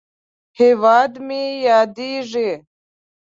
هېواد 0.59 1.11
مې 1.27 1.43
یادیږې! 1.67 2.51